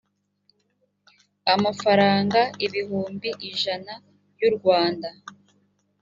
amafaranga 1.53 2.41
ibihumbi 2.65 3.29
ijana 3.49 3.93
y 4.39 4.41
u 4.49 4.51
rwanda 4.57 5.09